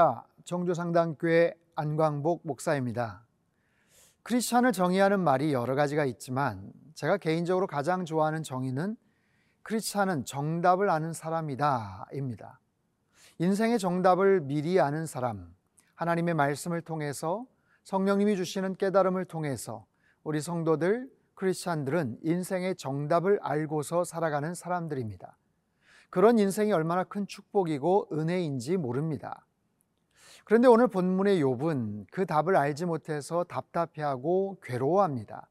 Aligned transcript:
할렐루야 0.00 0.24
정조상당교회 0.44 1.54
안광복 1.74 2.40
목사입니다. 2.44 3.26
크리스찬을 4.22 4.72
정의하는 4.72 5.20
말이 5.20 5.52
여러 5.52 5.74
가지가 5.74 6.06
있지만 6.06 6.72
제가 6.94 7.18
개인적으로 7.18 7.66
가장 7.66 8.06
좋아하는 8.06 8.42
정의는 8.42 8.96
크리스찬은 9.62 10.24
정답을 10.24 10.88
아는 10.88 11.12
사람이다입니다. 11.12 12.60
인생의 13.38 13.78
정답을 13.78 14.40
미리 14.40 14.80
아는 14.80 15.04
사람, 15.04 15.54
하나님의 15.96 16.32
말씀을 16.32 16.80
통해서 16.80 17.44
성령님이 17.84 18.36
주시는 18.36 18.76
깨달음을 18.76 19.26
통해서 19.26 19.84
우리 20.24 20.40
성도들 20.40 21.10
크리스찬들은 21.34 22.20
인생의 22.22 22.76
정답을 22.76 23.38
알고서 23.42 24.04
살아가는 24.04 24.54
사람들입니다. 24.54 25.36
그런 26.08 26.38
인생이 26.38 26.72
얼마나 26.72 27.04
큰 27.04 27.26
축복이고 27.26 28.08
은혜인지 28.12 28.78
모릅니다. 28.78 29.44
그런데 30.44 30.68
오늘 30.68 30.88
본문의 30.88 31.42
욥은 31.42 32.06
그 32.10 32.26
답을 32.26 32.56
알지 32.56 32.86
못해서 32.86 33.44
답답해하고 33.44 34.58
괴로워합니다. 34.62 35.48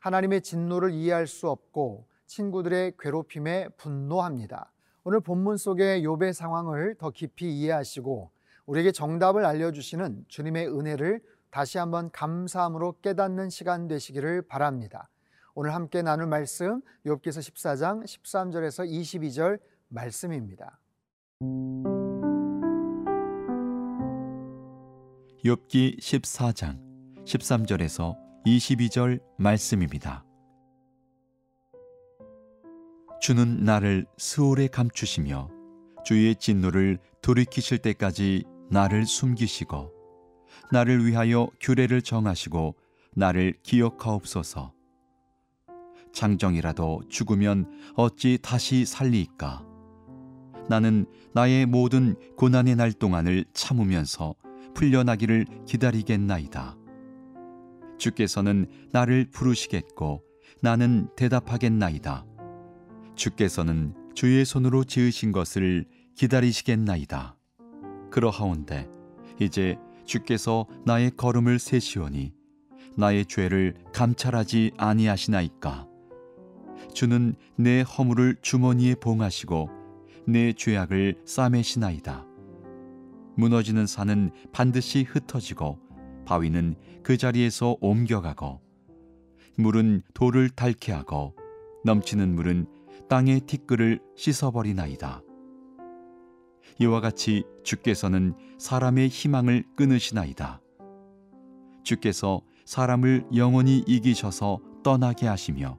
하나님의 0.00 0.42
진노를 0.42 0.92
이해할 0.92 1.26
수 1.26 1.48
없고 1.48 2.06
친구들의 2.26 2.94
괴롭힘에 2.98 3.68
분노합니다. 3.76 4.70
오늘 5.04 5.20
본문 5.20 5.56
속의 5.56 6.02
욥의 6.02 6.32
상황을 6.32 6.96
더 6.96 7.10
깊이 7.10 7.50
이해하시고 7.58 8.30
우리에게 8.66 8.92
정답을 8.92 9.44
알려주시는 9.44 10.24
주님의 10.28 10.68
은혜를 10.68 11.20
다시 11.50 11.78
한번 11.78 12.10
감사함으로 12.10 12.96
깨닫는 13.00 13.50
시간 13.50 13.86
되시기를 13.86 14.42
바랍니다. 14.42 15.08
오늘 15.54 15.72
함께 15.72 16.02
나눌 16.02 16.26
말씀 16.26 16.80
욥기서 17.06 17.52
14장 17.52 18.02
13절에서 18.02 18.90
22절 18.90 19.60
말씀입니다. 19.88 20.80
욥기 25.44 26.00
14장 26.00 26.78
13절에서 27.26 28.16
22절 28.46 29.20
말씀입니다. 29.36 30.24
주는 33.20 33.62
나를 33.62 34.06
스올에 34.16 34.68
감추시며 34.68 35.50
주의 36.02 36.34
진노를 36.34 36.96
돌이키실 37.20 37.76
때까지 37.76 38.44
나를 38.70 39.04
숨기시고 39.04 39.92
나를 40.72 41.04
위하여 41.04 41.50
규례를 41.60 42.00
정하시고 42.00 42.76
나를 43.14 43.52
기억하옵소서. 43.62 44.72
장정이라도 46.14 47.02
죽으면 47.10 47.92
어찌 47.96 48.38
다시 48.40 48.86
살리이까? 48.86 49.62
나는 50.70 51.04
나의 51.34 51.66
모든 51.66 52.16
고난의 52.38 52.76
날 52.76 52.94
동안을 52.94 53.44
참으면서 53.52 54.34
풀려나기를 54.74 55.46
기다리겠나이다. 55.66 56.76
주께서는 57.98 58.66
나를 58.92 59.26
부르시겠고 59.30 60.22
나는 60.60 61.08
대답하겠나이다. 61.16 62.26
주께서는 63.14 63.94
주의 64.14 64.44
손으로 64.44 64.84
지으신 64.84 65.32
것을 65.32 65.84
기다리시겠나이다. 66.16 67.36
그러하온데 68.10 68.88
이제 69.40 69.76
주께서 70.04 70.66
나의 70.84 71.12
걸음을 71.16 71.58
세시오니 71.58 72.32
나의 72.96 73.26
죄를 73.26 73.74
감찰하지 73.92 74.72
아니하시나이까. 74.76 75.88
주는 76.92 77.34
내 77.56 77.82
허물을 77.82 78.36
주머니에 78.40 78.94
봉하시고 78.96 79.70
내 80.26 80.52
죄악을 80.52 81.16
싸매시나이다. 81.24 82.33
무너지는 83.36 83.86
산은 83.86 84.30
반드시 84.52 85.02
흩어지고 85.02 85.78
바위는 86.24 86.76
그 87.02 87.16
자리에서 87.16 87.76
옮겨가고 87.80 88.60
물은 89.56 90.02
돌을 90.14 90.50
닳게 90.50 90.92
하고 90.92 91.34
넘치는 91.84 92.34
물은 92.34 92.66
땅의 93.08 93.40
티끌을 93.40 94.00
씻어버리나이다. 94.16 95.22
이와 96.80 97.00
같이 97.00 97.44
주께서는 97.62 98.34
사람의 98.58 99.08
희망을 99.08 99.64
끊으시나이다. 99.76 100.60
주께서 101.84 102.40
사람을 102.64 103.26
영원히 103.34 103.84
이기셔서 103.86 104.60
떠나게 104.82 105.26
하시며 105.26 105.78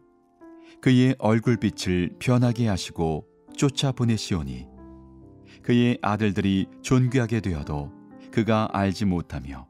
그의 0.82 1.16
얼굴빛을 1.18 2.18
변하게 2.20 2.68
하시고 2.68 3.26
쫓아 3.58 3.92
보내시오니 3.92 4.75
그의 5.66 5.98
아들들이 6.04 6.68
존귀하게 6.84 7.40
되어도 7.40 7.92
그가 8.32 8.70
알지 8.72 9.06
못하며 9.06 9.68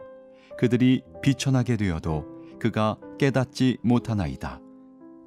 그들이 0.57 1.03
비천하게 1.21 1.77
되어도 1.77 2.25
그가 2.59 2.97
깨닫지 3.17 3.77
못하나이다. 3.81 4.59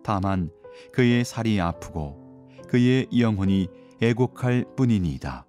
다만 0.04 0.50
그의 0.92 1.24
살이 1.24 1.58
아프고 1.58 2.50
그의 2.68 3.08
영혼이 3.18 3.68
애곡할 4.02 4.66
뿐이니이다. 4.76 5.46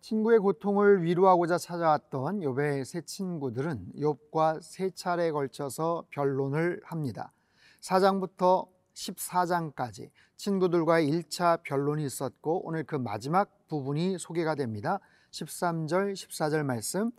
친구의 0.00 0.38
고통을 0.38 1.02
위로하고자 1.02 1.58
찾아왔던 1.58 2.40
욥의 2.40 2.86
세 2.86 3.02
친구들은 3.02 3.92
욥과 3.98 4.62
세 4.62 4.88
차례에 4.88 5.30
걸쳐서 5.30 6.06
변론을 6.10 6.80
합니다. 6.84 7.34
4장부터 7.82 8.66
14장까지 9.00 10.10
친구들과의 10.36 11.10
1차 11.10 11.62
변론이 11.62 12.04
있었고 12.04 12.66
오늘 12.66 12.84
그 12.84 12.96
마지막 12.96 13.50
부분이 13.68 14.18
소개가 14.18 14.54
됩니다. 14.54 15.00
13절, 15.30 16.12
14절 16.12 16.64
말씀. 16.64 17.10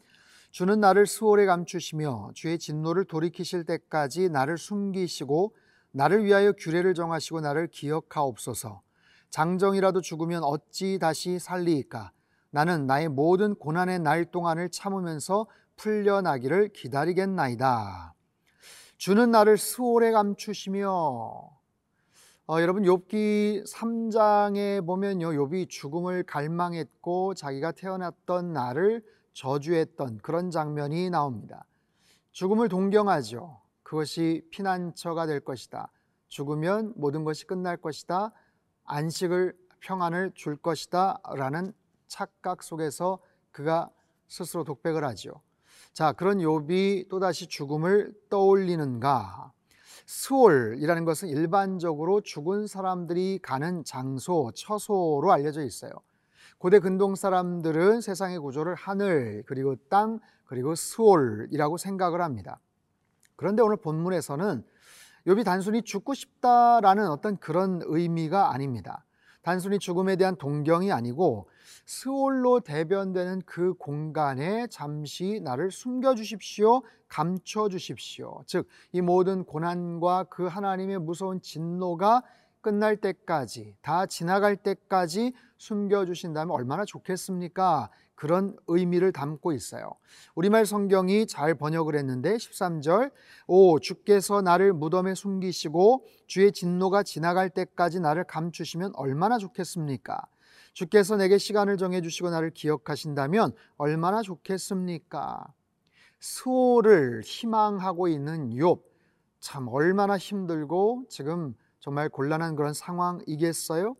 주는 0.52 0.80
나를 0.80 1.06
수월에 1.06 1.46
감추시며 1.46 2.31
주의 2.34 2.59
진노를 2.59 3.06
돌이키실 3.06 3.64
때까지 3.66 4.30
나를 4.30 4.58
숨기시고 4.58 5.56
나를 5.92 6.25
위하여 6.25 6.52
규례를 6.52 6.94
정하시고 6.94 7.42
나를 7.42 7.68
기억하옵소서. 7.68 8.81
장정이라도 9.30 10.02
죽으면 10.02 10.44
어찌 10.44 11.00
다시 11.00 11.40
살리이까? 11.40 12.12
나는 12.50 12.86
나의 12.86 13.08
모든 13.08 13.56
고난의 13.56 14.00
날 14.00 14.25
동안을 14.25 14.72
참으면서 14.72 15.48
풀려나기를 15.78 16.74
기다리겠나이다. 16.74 18.13
주는 18.98 19.31
나를 19.31 19.58
수월에 19.58 20.12
감추시며 20.12 21.61
어, 22.47 22.59
여러분 22.59 22.84
욥기 22.84 23.66
3장에 23.68 24.85
보면요 24.85 25.29
욥이 25.29 25.69
죽음을 25.69 26.24
갈망했고 26.24 27.35
자기가 27.35 27.72
태어났던 27.72 28.52
날을 28.52 29.03
저주했던 29.34 30.18
그런 30.18 30.50
장면이 30.50 31.09
나옵니다. 31.12 31.66
죽음을 32.31 32.68
동경하죠. 32.68 33.62
그것이 33.84 34.47
피난처가 34.51 35.28
될 35.28 35.40
것이다. 35.40 35.91
죽으면 36.30 36.94
모든 36.96 37.24
것이 37.24 37.46
끝날 37.46 37.78
것이다. 37.78 38.31
안식을 38.85 39.56
평안을 39.80 40.31
줄 40.34 40.56
것이다. 40.57 41.22
라는 41.35 41.74
착각 42.07 42.63
속에서 42.63 43.19
그가 43.51 43.90
스스로 44.28 44.63
독백을 44.63 45.03
하죠. 45.06 45.41
자, 45.94 46.12
그런 46.13 46.40
욥이 46.40 47.09
또다시 47.09 47.47
죽음을 47.47 48.13
떠올리는가? 48.30 49.53
스올이라는 50.12 51.06
것은 51.06 51.30
일반적으로 51.30 52.20
죽은 52.20 52.68
사람들이 52.68 53.40
가는 53.42 53.86
장소, 53.86 54.52
처소로 54.54 55.31
알려져 55.31 55.63
있어요. 55.63 55.92
고대 56.58 56.80
근동 56.80 57.16
사람들은 57.16 58.02
세상의 58.02 58.40
구조를 58.40 58.75
하늘, 58.75 59.44
그리고 59.48 59.78
땅, 59.90 60.19
그리고 60.44 60.75
스올이라고 60.75 61.78
생각을 61.78 62.19
합니다. 62.22 62.60
그런데 63.38 63.62
오늘 63.62 63.78
본문에서는 63.78 64.66
욥이 65.28 65.46
단순히 65.46 65.81
죽고 65.81 66.14
싶다라는 66.14 67.07
어떤 67.07 67.38
그런 67.38 67.80
의미가 67.86 68.54
아닙니다. 68.54 69.06
단순히 69.42 69.80
죽음에 69.80 70.16
대한 70.16 70.36
동경이 70.36 70.92
아니고 70.92 71.48
스올로 71.86 72.60
대변되는 72.60 73.42
그 73.46 73.74
공간에 73.74 74.68
잠시 74.68 75.40
나를 75.44 75.72
숨겨 75.72 76.16
주십시오. 76.16 76.82
감춰 77.08 77.68
주십시오. 77.68 78.44
즉, 78.46 78.68
이 78.94 79.02
모든 79.02 79.44
고난과 79.44 80.26
그 80.30 80.48
하나님의 80.48 81.00
무서운 81.00 81.42
진노가 81.42 82.24
끝날 82.62 82.96
때까지, 82.96 83.76
다 83.82 84.06
지나갈 84.06 84.56
때까지 84.56 85.34
숨겨 85.58 86.06
주신다면 86.06 86.52
얼마나 86.52 86.86
좋겠습니까? 86.86 87.90
그런 88.21 88.56
의미를 88.68 89.12
담고 89.12 89.51
있어요. 89.51 89.95
우리말 90.35 90.68
성경이 90.68 91.25
잘 91.25 91.56
번역을 91.56 91.95
했는데 91.95 92.35
13절 92.35 93.12
오 93.47 93.79
주께서 93.79 94.44
나를 94.44 94.73
무덤에 94.73 95.15
숨기시고 95.15 96.06
주의 96.27 96.51
진노가 96.51 97.01
지나갈 97.01 97.50
때까지 97.50 98.00
나를 98.00 98.25
감추시면 98.25 98.91
얼마나 98.94 99.39
좋겠습니까? 99.39 100.21
주께서 100.73 101.18
내게 101.18 101.39
시간을 101.39 101.77
정해 101.77 102.01
주시고 102.01 102.29
나를 102.29 102.51
기억하신다면 102.51 103.53
얼마나 103.77 104.21
좋겠습니까? 104.21 105.51
수호를 106.19 107.21
희망하고 107.25 108.07
있는 108.07 108.51
욥. 108.51 108.83
참 109.39 109.68
얼마나 109.68 110.19
힘들고 110.19 111.06
지금 111.09 111.56
정말 111.79 112.07
곤란한 112.07 112.56
그런 112.56 112.75
상황이겠어요? 112.75 113.95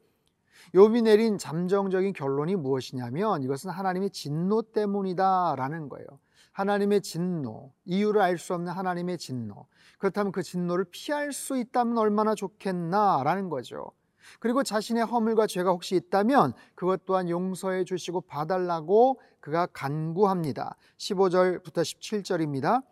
욥이 0.74 1.04
내린 1.04 1.38
잠정적인 1.38 2.14
결론이 2.14 2.56
무엇이냐면 2.56 3.44
이것은 3.44 3.70
하나님의 3.70 4.10
진노 4.12 4.62
때문이다라는 4.74 5.90
거예요. 5.90 6.08
하나님의 6.54 7.02
진노, 7.02 7.72
이유를 7.86 8.22
알 8.22 8.38
수 8.38 8.54
없는 8.54 8.72
하나님의 8.72 9.18
진노. 9.18 9.68
그렇다면 9.98 10.32
그 10.32 10.44
진노를 10.44 10.86
피할 10.92 11.32
수 11.32 11.58
있다면 11.58 11.98
얼마나 11.98 12.36
좋겠나라는 12.36 13.50
거죠. 13.50 13.92
그리고 14.40 14.64
자신의 14.64 15.06
허물과 15.06 15.48
죄가 15.48 15.72
혹시 15.72 15.96
있다면 15.96 16.54
그것 16.76 17.06
또한 17.06 17.30
용서해 17.30 17.84
주시고 17.86 18.22
봐달라고 18.22 19.20
그가 19.40 19.66
간구합니다. 19.68 20.76
15절부터 20.98 21.82
17절입니다. 21.82 22.84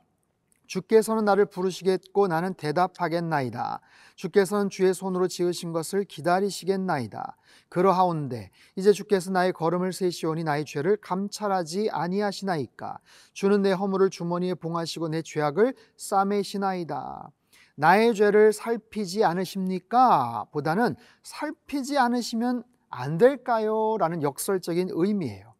주께서는 0.69 1.25
나를 1.25 1.48
부르시겠고 1.48 2.27
나는 2.27 2.54
대답하겠나이다. 2.54 3.81
주께서는 4.16 4.69
주의 4.69 4.94
손으로 4.94 5.27
지으신 5.27 5.74
것을 5.74 6.04
기다리시겠나이다. 6.04 7.36
그러하온데 7.69 8.51
이제 8.75 8.92
주께서 8.92 9.31
나의 9.31 9.51
걸음을 9.51 9.92
세시오니 9.92 10.44
나의 10.44 10.66
죄를 10.66 10.98
감찰하지 10.98 11.89
아니하시나이까. 11.92 13.00
주는 13.33 13.63
내 13.63 13.71
허물을 13.71 14.12
주머니에 14.12 14.54
봉하시고 14.54 15.10
내 15.10 15.24
죄악을 15.24 15.74
싸매시나이다. 15.98 17.31
나의 17.75 18.13
죄를 18.13 18.54
살피지 18.54 19.24
않으십니까? 19.24 20.45
보다는 20.51 20.95
살피지 21.24 21.98
않으시면 21.98 22.63
안 22.89 23.18
될까요? 23.18 23.98
라는 23.98 24.22
역설적인 24.22 24.89
의미예요. 24.92 25.56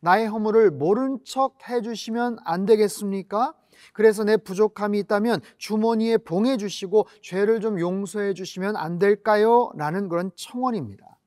나의 0.00 0.28
허물을 0.28 0.70
모른 0.70 1.18
척 1.24 1.68
해주시면 1.68 2.38
안 2.44 2.64
되겠습니까? 2.64 3.54
그래서 3.92 4.24
내 4.24 4.36
부족함이 4.36 4.98
있다면 5.00 5.40
주머니에 5.58 6.18
봉해 6.18 6.56
주시고 6.56 7.06
죄를 7.20 7.60
좀 7.60 7.80
용서해 7.80 8.34
주시면 8.34 8.76
안 8.76 8.98
될까요? 8.98 9.70
라는 9.76 10.08
그런 10.08 10.30
청원입니다. 10.36 11.18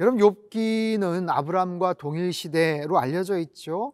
여러분 0.00 0.20
욥기는 0.20 1.28
아브람과 1.30 1.94
동일 1.94 2.32
시대로 2.32 2.98
알려져 2.98 3.38
있죠. 3.38 3.92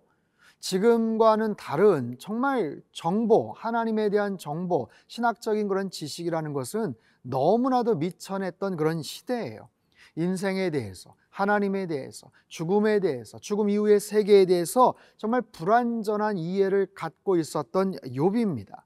지금과는 0.58 1.56
다른 1.56 2.16
정말 2.18 2.80
정보, 2.92 3.52
하나님에 3.52 4.10
대한 4.10 4.38
정보, 4.38 4.88
신학적인 5.08 5.66
그런 5.66 5.90
지식이라는 5.90 6.52
것은 6.52 6.94
너무나도 7.22 7.96
미천했던 7.96 8.76
그런 8.76 9.02
시대예요. 9.02 9.68
인생에 10.16 10.70
대해서, 10.70 11.14
하나님에 11.32 11.86
대해서, 11.86 12.30
죽음에 12.48 13.00
대해서, 13.00 13.38
죽음 13.38 13.70
이후의 13.70 14.00
세계에 14.00 14.44
대해서 14.44 14.94
정말 15.16 15.40
불완전한 15.40 16.36
이해를 16.36 16.86
갖고 16.94 17.36
있었던 17.36 17.92
욥입니다. 17.92 18.82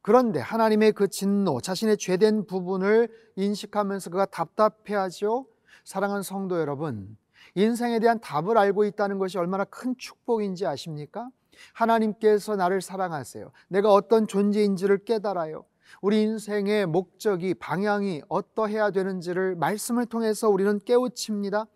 그런데 0.00 0.38
하나님의 0.40 0.92
그 0.92 1.08
진노, 1.08 1.60
자신의 1.60 1.98
죄된 1.98 2.46
부분을 2.46 3.08
인식하면서 3.36 4.10
그가 4.10 4.26
답답해하죠. 4.26 5.46
사랑하는 5.84 6.22
성도 6.22 6.60
여러분, 6.60 7.16
인생에 7.56 7.98
대한 7.98 8.20
답을 8.20 8.56
알고 8.56 8.84
있다는 8.84 9.18
것이 9.18 9.36
얼마나 9.38 9.64
큰 9.64 9.96
축복인지 9.98 10.64
아십니까? 10.64 11.28
하나님께서 11.72 12.54
나를 12.54 12.80
사랑하세요. 12.80 13.50
내가 13.68 13.92
어떤 13.92 14.28
존재인지를 14.28 15.04
깨달아요. 15.04 15.64
우리 16.00 16.22
인생의 16.22 16.86
목적이 16.86 17.54
방향이 17.54 18.22
어떠해야 18.28 18.90
되는지를 18.90 19.56
말씀을 19.56 20.06
통해서 20.06 20.48
우리는 20.48 20.78
깨우칩니다. 20.84 21.66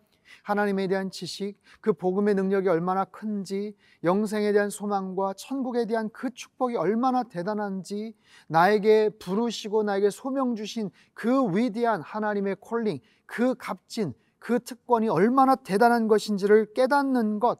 하나님에 0.43 0.87
대한 0.87 1.09
지식, 1.09 1.55
그 1.79 1.93
복음의 1.93 2.35
능력이 2.35 2.67
얼마나 2.67 3.05
큰지, 3.05 3.75
영생에 4.03 4.51
대한 4.51 4.69
소망과 4.69 5.33
천국에 5.37 5.85
대한 5.85 6.09
그 6.11 6.29
축복이 6.29 6.75
얼마나 6.75 7.23
대단한지, 7.23 8.13
나에게 8.47 9.09
부르시고 9.19 9.83
나에게 9.83 10.09
소명 10.09 10.55
주신 10.55 10.89
그 11.13 11.55
위대한 11.55 12.01
하나님의 12.01 12.57
콜링, 12.59 12.99
그 13.25 13.55
값진 13.55 14.13
그 14.39 14.59
특권이 14.59 15.09
얼마나 15.09 15.55
대단한 15.55 16.07
것인지를 16.07 16.73
깨닫는 16.73 17.39
것, 17.39 17.59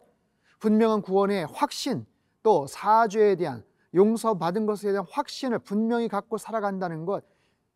분명한 0.59 1.01
구원의 1.01 1.47
확신, 1.51 2.05
또 2.43 2.65
사죄에 2.67 3.35
대한 3.35 3.63
용서받은 3.93 4.65
것에 4.65 4.91
대한 4.91 5.05
확신을 5.09 5.59
분명히 5.59 6.07
갖고 6.07 6.37
살아간다는 6.37 7.05
것, 7.05 7.23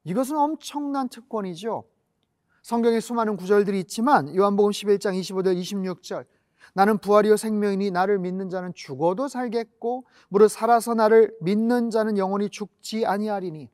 이것은 0.03 0.35
엄청난 0.37 1.09
특권이죠. 1.09 1.85
성경에 2.61 2.99
수많은 2.99 3.37
구절들이 3.37 3.79
있지만 3.81 4.35
요한복음 4.35 4.71
11장 4.71 5.19
25절 5.19 5.59
26절 5.59 6.25
나는 6.73 6.97
부활이요 6.99 7.37
생명이니 7.37 7.91
나를 7.91 8.19
믿는 8.19 8.49
자는 8.49 8.71
죽어도 8.73 9.27
살겠고 9.27 10.05
무릇 10.29 10.49
살아서 10.51 10.93
나를 10.93 11.35
믿는 11.41 11.89
자는 11.89 12.17
영원히 12.17 12.49
죽지 12.49 13.05
아니하리니 13.05 13.69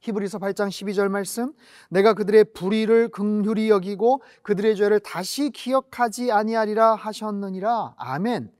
히브리서 0.00 0.38
8장 0.38 0.68
12절 0.68 1.08
말씀 1.08 1.52
내가 1.90 2.14
그들의 2.14 2.52
불의를 2.54 3.08
긍휼히 3.08 3.68
여기고 3.68 4.22
그들의 4.42 4.76
죄를 4.76 5.00
다시 5.00 5.50
기억하지 5.50 6.32
아니하리라 6.32 6.94
하셨느니라 6.94 7.94
아멘. 7.96 8.57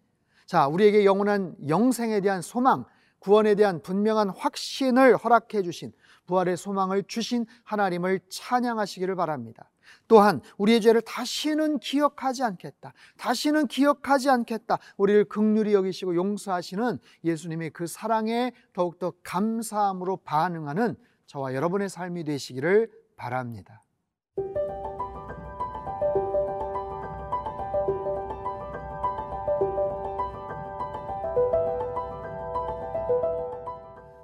자, 0.48 0.66
우리에게 0.66 1.04
영원한 1.04 1.54
영생에 1.68 2.22
대한 2.22 2.40
소망, 2.40 2.86
구원에 3.18 3.54
대한 3.54 3.82
분명한 3.82 4.30
확신을 4.30 5.14
허락해 5.14 5.60
주신 5.60 5.92
부활의 6.24 6.56
소망을 6.56 7.02
주신 7.02 7.44
하나님을 7.64 8.20
찬양하시기를 8.30 9.14
바랍니다. 9.14 9.70
또한 10.06 10.40
우리의 10.56 10.80
죄를 10.80 11.02
다시는 11.02 11.80
기억하지 11.80 12.44
않겠다. 12.44 12.94
다시는 13.18 13.66
기억하지 13.66 14.30
않겠다. 14.30 14.78
우리를 14.96 15.26
극률히 15.26 15.74
여기시고 15.74 16.16
용서하시는 16.16 16.98
예수님의 17.24 17.70
그 17.70 17.86
사랑에 17.86 18.52
더욱더 18.72 19.12
감사함으로 19.22 20.16
반응하는 20.24 20.96
저와 21.26 21.52
여러분의 21.52 21.90
삶이 21.90 22.24
되시기를 22.24 22.90
바랍니다. 23.16 23.82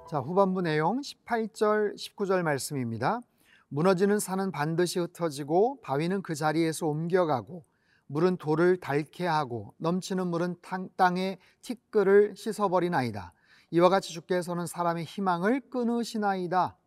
자, 0.07 0.19
후반부 0.19 0.61
내용 0.61 1.01
18절, 1.01 1.95
19절 1.95 2.43
말씀입니다. 2.43 3.21
무너지는 3.69 4.19
산은 4.19 4.51
반드시 4.51 4.99
흩어지고 4.99 5.81
바위는 5.81 6.21
그 6.21 6.35
자리에서 6.35 6.85
옮겨가고 6.85 7.65
물은 8.05 8.37
돌을 8.37 8.77
닳게 8.77 9.25
하고 9.25 9.73
넘치는 9.77 10.27
물은 10.27 10.57
땅에 10.95 11.39
티끌을 11.61 12.35
씻어버리나이다. 12.35 13.33
이와 13.71 13.89
같이 13.89 14.13
주께서는 14.13 14.67
사람의 14.67 15.05
희망을 15.05 15.71
끊으시나이다. 15.71 16.77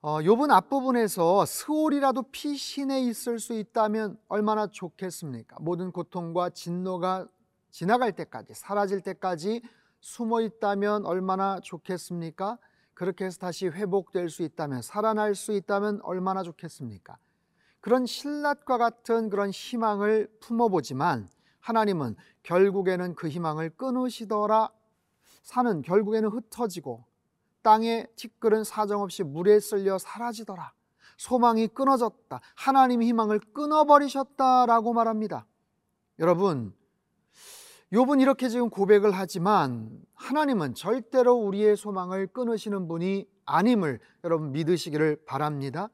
어, 0.00 0.18
욥은 0.20 0.50
앞부분에서 0.52 1.44
스올이라도 1.44 2.22
피신해 2.30 3.02
있을 3.02 3.38
수 3.38 3.52
있다면 3.52 4.16
얼마나 4.28 4.68
좋겠습니까? 4.68 5.58
모든 5.60 5.92
고통과 5.92 6.48
진노가 6.48 7.28
지나갈 7.70 8.12
때까지 8.12 8.54
사라질 8.54 9.02
때까지 9.02 9.60
숨어 10.04 10.42
있다면 10.42 11.06
얼마나 11.06 11.60
좋겠습니까? 11.60 12.58
그렇게 12.92 13.24
해서 13.24 13.38
다시 13.38 13.68
회복될 13.68 14.28
수 14.28 14.42
있다면, 14.42 14.82
살아날 14.82 15.34
수 15.34 15.52
있다면 15.52 16.00
얼마나 16.02 16.42
좋겠습니까? 16.42 17.16
그런 17.80 18.04
신랏과 18.04 18.76
같은 18.76 19.30
그런 19.30 19.48
희망을 19.48 20.28
품어보지만 20.40 21.26
하나님은 21.58 22.16
결국에는 22.42 23.14
그 23.14 23.28
희망을 23.28 23.70
끊으시더라. 23.70 24.68
산은 25.42 25.80
결국에는 25.80 26.28
흩어지고 26.28 27.06
땅의 27.62 28.08
티끌은 28.16 28.62
사정없이 28.62 29.22
물에 29.22 29.58
쓸려 29.58 29.96
사라지더라. 29.96 30.74
소망이 31.16 31.66
끊어졌다. 31.68 32.40
하나님 32.54 33.02
희망을 33.02 33.40
끊어버리셨다라고 33.54 34.92
말합니다. 34.92 35.46
여러분, 36.18 36.74
욥은 37.92 38.20
이렇게 38.20 38.48
지금 38.48 38.70
고백을 38.70 39.12
하지만 39.12 39.90
하나님은 40.14 40.74
절대로 40.74 41.34
우리의 41.34 41.76
소망을 41.76 42.26
끊으시는 42.28 42.88
분이 42.88 43.28
아님을 43.44 44.00
여러분 44.24 44.52
믿으시기를 44.52 45.24
바랍니다. 45.26 45.90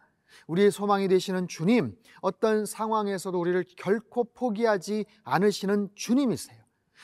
우리의 0.46 0.70
소망이 0.70 1.08
되시는 1.08 1.48
주님, 1.48 1.96
어떤 2.20 2.64
상황에서도 2.64 3.38
우리를 3.38 3.64
결코 3.76 4.24
포기하지 4.24 5.04
않으시는 5.24 5.90
주님이세요. 5.94 6.60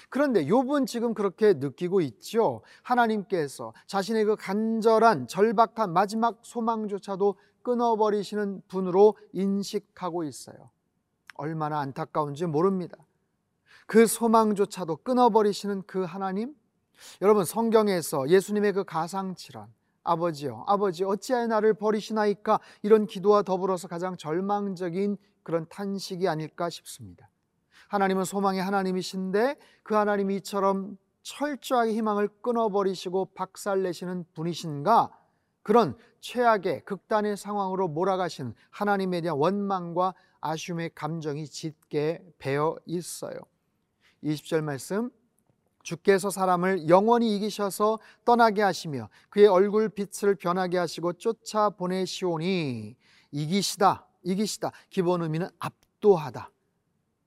그런데 0.08 0.44
욥은 0.44 0.86
지금 0.86 1.14
그렇게 1.14 1.54
느끼고 1.54 2.00
있죠. 2.02 2.62
하나님께서 2.82 3.72
자신의 3.86 4.24
그 4.24 4.36
간절한 4.36 5.26
절박한 5.26 5.92
마지막 5.92 6.38
소망조차도 6.42 7.34
끊어버리시는 7.62 8.62
분으로 8.68 9.16
인식하고 9.32 10.22
있어요. 10.24 10.70
얼마나 11.34 11.80
안타까운지 11.80 12.46
모릅니다. 12.46 12.96
그 13.86 14.06
소망조차도 14.06 14.98
끊어버리시는 14.98 15.84
그 15.86 16.02
하나님? 16.02 16.54
여러분 17.22 17.44
성경에서 17.44 18.28
예수님의 18.28 18.72
그 18.72 18.84
가상칠환 18.84 19.68
아버지요 20.02 20.64
아버지 20.66 21.04
어찌하여 21.04 21.46
나를 21.48 21.74
버리시나이까 21.74 22.60
이런 22.82 23.06
기도와 23.06 23.42
더불어서 23.42 23.86
가장 23.88 24.16
절망적인 24.16 25.16
그런 25.42 25.66
탄식이 25.68 26.26
아닐까 26.26 26.70
싶습니다. 26.70 27.28
하나님은 27.88 28.24
소망의 28.24 28.62
하나님이신데 28.62 29.56
그 29.82 29.94
하나님이 29.94 30.36
이처럼 30.36 30.98
철저하게 31.22 31.92
희망을 31.94 32.28
끊어버리시고 32.40 33.26
박살내시는 33.34 34.26
분이신가? 34.34 35.10
그런 35.62 35.96
최악의 36.20 36.84
극단의 36.84 37.36
상황으로 37.36 37.88
몰아가신 37.88 38.54
하나님에 38.70 39.20
대한 39.20 39.36
원망과 39.36 40.14
아쉬움의 40.40 40.92
감정이 40.94 41.46
짙게 41.46 42.24
배어 42.38 42.76
있어요. 42.86 43.38
20절 44.24 44.62
말씀. 44.62 45.10
주께서 45.82 46.30
사람을 46.30 46.88
영원히 46.88 47.36
이기셔서 47.36 48.00
떠나게 48.24 48.60
하시며 48.60 49.08
그의 49.28 49.46
얼굴 49.46 49.88
빛을 49.88 50.34
변하게 50.34 50.78
하시고 50.78 51.12
쫓아 51.12 51.70
보내시오니 51.70 52.96
이기시다 53.30 54.06
이기시다. 54.26 54.72
기본 54.90 55.22
의미는 55.22 55.48
압도하다. 55.60 56.50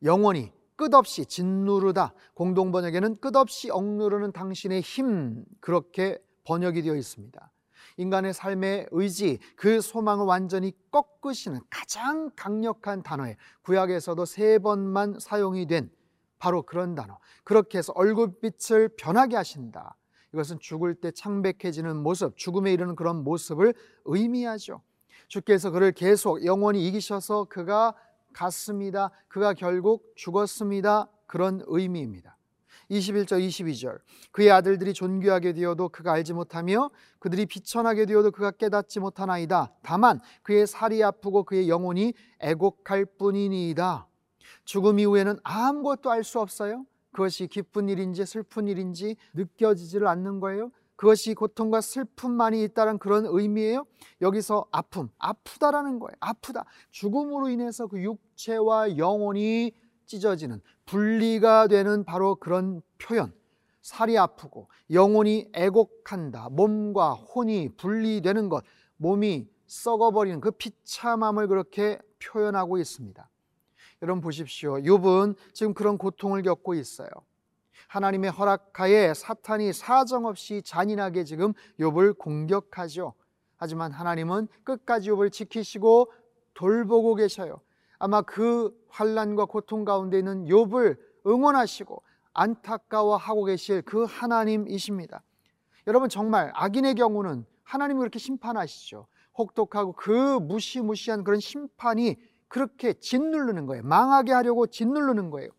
영원히 0.04 0.52
끝없이 0.76 1.26
짓누르다. 1.26 2.14
공동 2.34 2.72
번역에는 2.72 3.16
끝없이 3.18 3.70
억누르는 3.70 4.34
당신의 4.34 4.82
힘 4.82 5.46
그렇게 5.62 6.18
번역이 6.44 6.82
되어 6.82 6.96
있습니다. 6.96 7.52
인간의 7.98 8.34
삶의 8.34 8.88
의지, 8.92 9.40
그 9.56 9.82
소망을 9.82 10.26
완전히 10.26 10.74
꺾으시는 10.92 11.60
가장 11.70 12.32
강력한 12.36 13.04
단어에 13.04 13.36
구약에서도 13.62 14.24
세 14.26 14.58
번만 14.60 15.18
사용이 15.20 15.66
된 15.66 15.92
바로 16.40 16.64
그런 16.64 16.96
단어. 16.96 17.20
그렇게 17.44 17.78
해서 17.78 17.94
얼굴빛을 17.96 18.90
변하게 18.98 19.36
하신다. 19.36 19.96
이것은 20.34 20.60
죽을 20.60 20.96
때 20.96 21.12
창백해지는 21.12 21.98
모습, 21.98 22.38
죽음에 22.38 22.72
이르는 22.74 22.96
그런 22.96 23.24
모습을 23.24 23.74
의미하죠. 24.06 24.82
주께서 25.28 25.70
그를 25.72 25.92
계속 25.92 26.46
영원히 26.46 26.88
이기셔서 26.88 27.46
그가 27.46 27.94
갔습니다. 28.34 29.12
그가 29.28 29.54
결국 29.54 30.14
죽었습니다. 30.16 31.10
그런 31.28 31.62
의미입니다. 31.68 32.38
21절 32.90 33.46
22절 33.48 34.00
그의 34.32 34.50
아들들이 34.50 34.94
존귀하게 34.94 35.54
되어도 35.54 35.90
그가 35.90 36.14
알지 36.14 36.34
못하며 36.34 36.90
그들이 37.20 37.46
비천하게 37.46 38.08
되어도 38.08 38.32
그가 38.32 38.50
깨닫지 38.50 39.00
못하나이다. 39.00 39.74
다만 39.84 40.20
그의 40.42 40.66
살이 40.66 41.04
아프고 41.04 41.44
그의 41.44 41.70
영혼이 41.70 42.14
애곡할 42.40 43.06
뿐이니이다. 43.18 44.09
죽음 44.66 45.00
이후에는 45.00 45.38
아무것도 45.44 46.12
알 46.12 46.24
수 46.24 46.40
없어요. 46.40 46.86
그것이 47.12 47.48
기쁜 47.48 47.90
일인지 47.90 48.26
슬픈 48.26 48.68
일인지 48.68 49.16
느껴지지를 49.34 50.08
않는 50.08 50.40
거예요. 50.40 50.72
그것이 50.96 51.34
고통과 51.34 51.80
슬픔만이 51.82 52.62
있다는 52.64 53.00
그런 53.00 53.26
의미예요. 53.26 53.86
여기서 54.22 54.66
아픔, 54.72 55.10
아프다라는 55.18 56.00
거예요. 56.00 56.14
아프다. 56.20 56.66
죽음으로 56.92 57.50
인해서 57.50 57.88
그 57.88 58.04
육체와 58.04 58.98
영혼이 58.98 59.72
찢어지는 60.06 60.62
분리가 60.86 61.68
되는 61.68 62.04
바로 62.04 62.36
그런 62.36 62.82
표현. 62.98 63.32
살이 63.82 64.18
아프고 64.18 64.68
영혼이 64.92 65.50
애곡한다. 65.54 66.50
몸과 66.50 67.14
혼이 67.14 67.70
분리되는 67.78 68.50
것, 68.50 68.64
몸이 68.98 69.48
썩어버리는 69.68 70.42
그 70.42 70.52
비참함을 70.52 71.48
그렇게 71.48 71.98
표현하고 72.20 72.78
있습니다. 72.78 73.29
여러분 74.02 74.22
보십시오. 74.22 74.76
욥은 74.76 75.36
지금 75.54 75.74
그런 75.74 75.98
고통을 75.98 76.42
겪고 76.42 76.74
있어요. 76.74 77.10
하나님의 77.90 78.32
허락하에 78.32 79.14
사탄이 79.14 79.74
사정없이 79.74 80.62
잔인하게 80.62 81.26
지금 81.26 81.54
욥을 81.80 82.18
공격하죠. 82.18 83.14
하지만 83.58 83.92
하나님은 83.92 84.48
끝까지 84.64 85.10
욥을 85.10 85.32
지키시고 85.32 86.12
돌보고 86.54 87.16
계셔요. 87.16 87.60
아마 87.98 88.22
그 88.22 88.74
환란과 88.88 89.46
고통 89.46 89.84
가운데 89.84 90.20
있는 90.20 90.46
욥을 90.46 90.98
응원하시고 91.28 92.02
안타까워하고 92.34 93.44
계실 93.46 93.82
그 93.82 94.06
하나님이십니다. 94.06 95.24
여러분 95.88 96.08
정말 96.08 96.52
악인의 96.54 96.96
경우는 96.96 97.46
하나님이 97.64 98.00
그렇게 98.00 98.18
심판하시죠. 98.18 99.08
혹독하고 99.38 99.94
그 99.94 100.40
무시무시한 100.40 101.26
그런 101.26 101.42
심판이 101.42 102.18
그렇게 102.50 102.94
짓누르는 102.94 103.66
거예요. 103.66 103.84
망하게 103.84 104.34
하려고 104.34 104.68
짓누르는 104.68 105.30
거예요. 105.30 105.50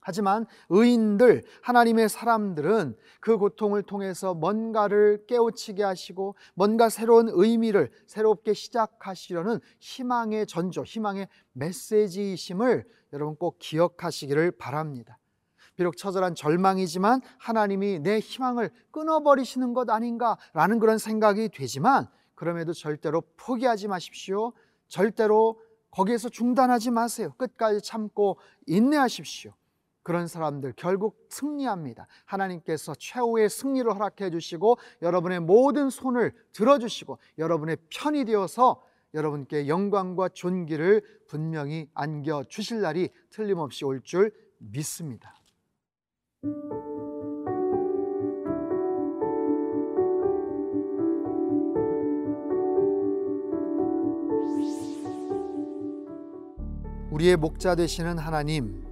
하지만 0.00 0.46
의인들, 0.68 1.42
하나님의 1.62 2.08
사람들은 2.08 2.96
그 3.18 3.38
고통을 3.38 3.82
통해서 3.82 4.34
뭔가를 4.34 5.26
깨우치게 5.26 5.82
하시고 5.82 6.36
뭔가 6.54 6.88
새로운 6.88 7.28
의미를 7.28 7.90
새롭게 8.06 8.54
시작하시려는 8.54 9.58
희망의 9.80 10.46
전조, 10.46 10.84
희망의 10.84 11.26
메시지이심을 11.54 12.84
여러분 13.12 13.34
꼭 13.34 13.58
기억하시기를 13.58 14.52
바랍니다. 14.52 15.18
비록 15.74 15.96
처절한 15.96 16.36
절망이지만 16.36 17.20
하나님이 17.38 17.98
내 17.98 18.20
희망을 18.20 18.70
끊어버리시는 18.92 19.74
것 19.74 19.90
아닌가라는 19.90 20.78
그런 20.78 20.98
생각이 20.98 21.48
되지만 21.48 22.06
그럼에도 22.36 22.72
절대로 22.72 23.22
포기하지 23.36 23.88
마십시오. 23.88 24.52
절대로 24.88 25.60
거기에서 25.96 26.28
중단하지 26.28 26.90
마세요. 26.90 27.32
끝까지 27.38 27.80
참고 27.80 28.38
인내하십시오. 28.66 29.52
그런 30.02 30.28
사람들 30.28 30.74
결국 30.76 31.26
승리합니다. 31.30 32.06
하나님께서 32.26 32.94
최후의 32.98 33.48
승리를 33.48 33.90
허락해 33.90 34.30
주시고 34.30 34.76
여러분의 35.00 35.40
모든 35.40 35.88
손을 35.88 36.32
들어 36.52 36.78
주시고 36.78 37.18
여러분의 37.38 37.78
편이 37.88 38.26
되어서 38.26 38.82
여러분께 39.14 39.68
영광과 39.68 40.28
존귀를 40.28 41.02
분명히 41.26 41.88
안겨 41.94 42.44
주실 42.44 42.82
날이 42.82 43.08
틀림없이 43.30 43.84
올 43.86 44.02
줄 44.02 44.32
믿습니다. 44.58 45.34
우리의 57.16 57.36
목자 57.38 57.76
되시는 57.76 58.18
하나님, 58.18 58.84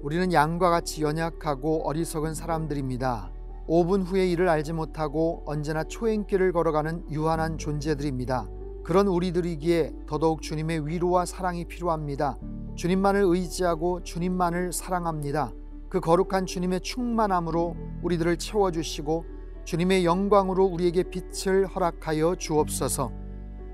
우리는 0.00 0.32
양과 0.32 0.70
같이 0.70 1.02
연약하고 1.02 1.88
어리석은 1.88 2.32
사람들입니다. 2.32 3.32
5분 3.66 4.04
후에 4.06 4.28
일을 4.28 4.48
알지 4.48 4.72
못하고 4.72 5.42
언제나 5.44 5.82
초행길을 5.82 6.52
걸어가는 6.52 7.10
유한한 7.10 7.58
존재들입니다. 7.58 8.48
그런 8.84 9.08
우리들이기에 9.08 9.92
더더욱 10.06 10.40
주님의 10.40 10.86
위로와 10.86 11.26
사랑이 11.26 11.64
필요합니다. 11.64 12.38
주님만을 12.76 13.24
의지하고 13.26 14.04
주님만을 14.04 14.72
사랑합니다. 14.72 15.52
그 15.88 15.98
거룩한 15.98 16.46
주님의 16.46 16.80
충만함으로 16.80 17.74
우리들을 18.04 18.36
채워주시고 18.36 19.24
주님의 19.64 20.04
영광으로 20.04 20.64
우리에게 20.64 21.02
빛을 21.10 21.66
허락하여 21.66 22.36
주옵소서. 22.36 23.10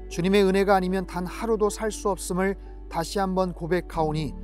주님의 0.08 0.44
은혜가 0.44 0.74
아니면 0.74 1.06
단 1.06 1.26
하루도 1.26 1.68
살 1.68 1.92
수 1.92 2.08
없음을 2.08 2.69
다시 2.90 3.18
한번 3.18 3.52
고백하오니 3.52 4.34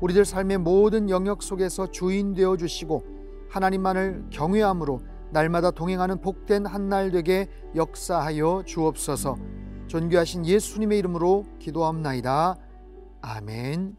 우리들 0.00 0.24
삶의 0.24 0.58
모든 0.58 1.08
영역 1.08 1.42
속에서 1.42 1.90
주인 1.90 2.34
되어 2.34 2.56
주시고 2.56 3.02
하나님만을 3.48 4.26
경외함으로 4.30 5.00
날마다 5.32 5.70
동행하는 5.70 6.20
복된 6.20 6.66
한 6.66 6.88
날 6.88 7.10
되게 7.10 7.48
역사하여 7.74 8.62
주옵소서. 8.66 9.36
존귀하신 9.88 10.46
예수님의 10.46 10.98
이름으로 10.98 11.44
기도합나이다. 11.58 12.56
아멘. 13.22 13.96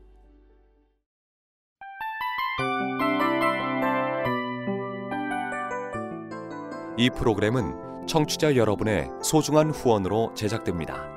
이 6.98 7.10
프로그램은 7.10 8.08
청취자 8.08 8.56
여러분의 8.56 9.10
소중한 9.22 9.70
후원으로 9.70 10.34
제작됩니다. 10.34 11.17